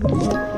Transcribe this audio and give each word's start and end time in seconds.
you 0.00 0.57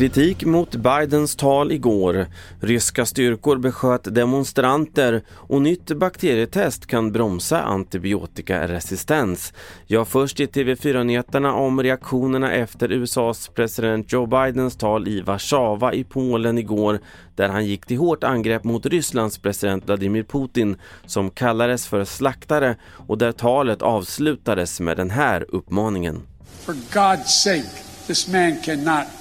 Kritik 0.00 0.44
mot 0.44 0.76
Bidens 0.76 1.36
tal 1.36 1.72
igår. 1.72 2.26
Ryska 2.60 3.06
styrkor 3.06 3.56
besköt 3.56 4.14
demonstranter 4.14 5.22
och 5.30 5.62
nytt 5.62 5.90
bakterietest 5.90 6.86
kan 6.86 7.12
bromsa 7.12 7.62
antibiotikaresistens. 7.62 9.52
Ja, 9.86 10.04
först 10.04 10.40
i 10.40 10.46
TV4-nyheterna 10.46 11.52
om 11.52 11.82
reaktionerna 11.82 12.52
efter 12.52 12.92
USAs 12.92 13.48
president 13.48 14.12
Joe 14.12 14.26
Bidens 14.26 14.76
tal 14.76 15.08
i 15.08 15.20
Warszawa 15.20 15.94
i 15.94 16.04
Polen 16.04 16.58
igår 16.58 17.00
där 17.34 17.48
han 17.48 17.66
gick 17.66 17.86
till 17.86 17.98
hårt 17.98 18.24
angrepp 18.24 18.64
mot 18.64 18.86
Rysslands 18.86 19.38
president 19.38 19.86
Vladimir 19.86 20.22
Putin 20.22 20.76
som 21.06 21.30
kallades 21.30 21.86
för 21.86 22.04
slaktare 22.04 22.76
och 23.06 23.18
där 23.18 23.32
talet 23.32 23.82
avslutades 23.82 24.80
med 24.80 24.96
den 24.96 25.10
här 25.10 25.46
uppmaningen. 25.48 26.22
For 26.64 26.72
God's 26.72 27.24
sake, 27.24 27.70
this 28.06 28.28
man 28.28 28.56
cannot. 28.64 29.19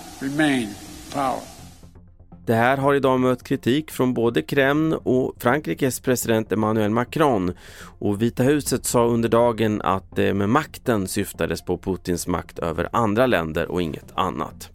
Det 2.46 2.56
här 2.56 2.78
har 2.78 2.94
idag 2.94 3.20
mött 3.20 3.44
kritik 3.44 3.92
från 3.92 4.14
både 4.14 4.42
Kreml 4.42 4.94
och 4.94 5.36
Frankrikes 5.40 6.00
president 6.00 6.52
Emmanuel 6.52 6.90
Macron. 6.90 7.54
Och 8.00 8.22
Vita 8.22 8.44
huset 8.44 8.86
sa 8.86 9.06
under 9.06 9.30
dagen 9.30 9.82
att 9.82 10.16
det 10.16 10.34
med 10.34 10.50
makten 10.50 11.08
syftades 11.08 11.62
på 11.62 11.78
Putins 11.78 12.28
makt 12.28 12.60
över 12.60 12.90
andra 12.94 13.26
länder 13.26 13.72
och 13.72 13.82
inget 13.82 14.12
annat. 14.16 14.70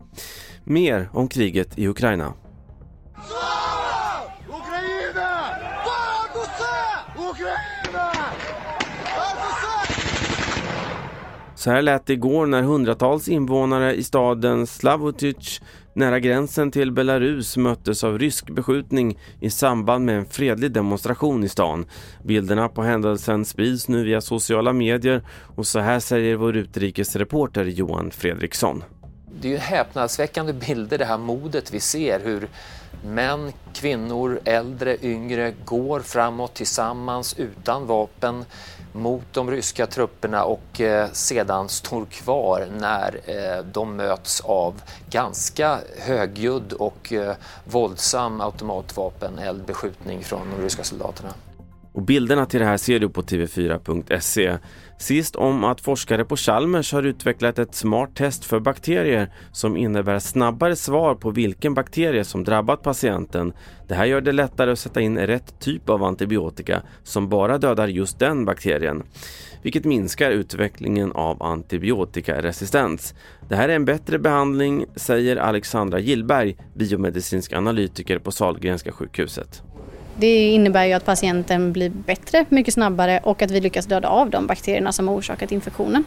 Mer 0.64 1.08
om 1.12 1.28
kriget 1.28 1.78
i 1.78 1.88
Ukraina. 1.88 2.34
Så 11.64 11.70
här 11.70 11.82
lät 11.82 12.06
det 12.06 12.12
igår 12.12 12.46
när 12.46 12.62
hundratals 12.62 13.28
invånare 13.28 13.94
i 13.94 14.02
staden 14.02 14.66
Slavotych 14.66 15.62
nära 15.94 16.20
gränsen 16.20 16.70
till 16.70 16.92
Belarus 16.92 17.56
möttes 17.56 18.04
av 18.04 18.18
rysk 18.18 18.50
beskjutning 18.50 19.18
i 19.40 19.50
samband 19.50 20.04
med 20.04 20.18
en 20.18 20.26
fredlig 20.26 20.72
demonstration 20.72 21.44
i 21.44 21.48
stan. 21.48 21.86
Bilderna 22.24 22.68
på 22.68 22.82
händelsen 22.82 23.44
sprids 23.44 23.88
nu 23.88 24.04
via 24.04 24.20
sociala 24.20 24.72
medier 24.72 25.22
och 25.56 25.66
så 25.66 25.78
här 25.78 26.00
säger 26.00 26.36
vår 26.36 26.56
utrikesreporter 26.56 27.64
Johan 27.64 28.10
Fredriksson. 28.10 28.84
Det 29.40 29.48
är 29.48 29.52
ju 29.52 29.58
häpnadsväckande 29.58 30.52
bilder 30.52 30.98
det 30.98 31.04
här 31.04 31.18
modet 31.18 31.70
vi 31.70 31.80
ser 31.80 32.20
hur 32.20 32.48
män, 33.04 33.52
kvinnor, 33.72 34.40
äldre, 34.44 34.96
yngre 35.02 35.54
går 35.64 36.00
framåt 36.00 36.54
tillsammans 36.54 37.34
utan 37.38 37.86
vapen 37.86 38.44
mot 38.92 39.22
de 39.32 39.50
ryska 39.50 39.86
trupperna 39.86 40.44
och 40.44 40.80
eh, 40.80 41.08
sedan 41.12 41.68
står 41.68 42.04
kvar 42.04 42.68
när 42.78 43.20
eh, 43.24 43.64
de 43.64 43.96
möts 43.96 44.40
av 44.40 44.82
ganska 45.10 45.78
högljudd 45.98 46.72
och 46.72 47.12
eh, 47.12 47.36
våldsam 47.64 48.40
automatvapeneldbeskjutning 48.40 50.24
från 50.24 50.50
de 50.56 50.62
ryska 50.62 50.84
soldaterna. 50.84 51.34
Och 51.94 52.02
bilderna 52.02 52.46
till 52.46 52.60
det 52.60 52.66
här 52.66 52.76
ser 52.76 52.98
du 52.98 53.08
på 53.08 53.22
tv4.se. 53.22 54.58
Sist 54.98 55.36
om 55.36 55.64
att 55.64 55.80
forskare 55.80 56.24
på 56.24 56.36
Chalmers 56.36 56.92
har 56.92 57.02
utvecklat 57.02 57.58
ett 57.58 57.74
smart 57.74 58.14
test 58.14 58.44
för 58.44 58.60
bakterier 58.60 59.32
som 59.52 59.76
innebär 59.76 60.18
snabbare 60.18 60.76
svar 60.76 61.14
på 61.14 61.30
vilken 61.30 61.74
bakterie 61.74 62.24
som 62.24 62.44
drabbat 62.44 62.82
patienten. 62.82 63.52
Det 63.88 63.94
här 63.94 64.04
gör 64.04 64.20
det 64.20 64.32
lättare 64.32 64.72
att 64.72 64.78
sätta 64.78 65.00
in 65.00 65.18
rätt 65.18 65.60
typ 65.60 65.88
av 65.88 66.02
antibiotika 66.02 66.82
som 67.02 67.28
bara 67.28 67.58
dödar 67.58 67.88
just 67.88 68.18
den 68.18 68.44
bakterien 68.44 69.02
vilket 69.64 69.84
minskar 69.84 70.30
utvecklingen 70.30 71.12
av 71.12 71.42
antibiotikaresistens. 71.42 73.14
Det 73.48 73.56
här 73.56 73.68
är 73.68 73.76
en 73.76 73.84
bättre 73.84 74.18
behandling, 74.18 74.86
säger 74.96 75.36
Alexandra 75.36 75.98
Gillberg, 75.98 76.56
biomedicinsk 76.74 77.52
analytiker 77.52 78.18
på 78.18 78.32
Sahlgrenska 78.32 78.92
sjukhuset. 78.92 79.62
Det 80.16 80.48
innebär 80.48 80.84
ju 80.84 80.92
att 80.92 81.04
patienten 81.04 81.72
blir 81.72 81.90
bättre 81.90 82.44
mycket 82.48 82.74
snabbare 82.74 83.20
och 83.22 83.42
att 83.42 83.50
vi 83.50 83.60
lyckas 83.60 83.86
döda 83.86 84.08
av 84.08 84.30
de 84.30 84.46
bakterierna 84.46 84.92
som 84.92 85.08
har 85.08 85.14
orsakat 85.14 85.52
infektionen. 85.52 86.04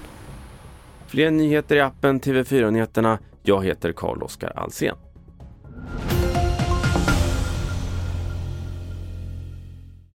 Fler 1.08 1.32
nyheter 1.32 1.76
i 1.76 1.82
appen 1.82 2.22
TV4 2.22 2.72
Nyheterna. 2.72 3.20
Jag 3.44 3.66
heter 3.66 3.92
Carl-Oskar 3.92 4.52
Alsen. 4.56 4.96